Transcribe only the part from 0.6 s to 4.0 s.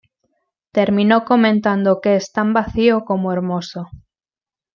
Terminó comentando que es "tan vació como hermoso".